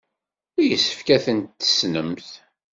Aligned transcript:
Yessefk 0.69 1.07
ad 1.15 1.21
tent-tessnemt. 1.25 2.29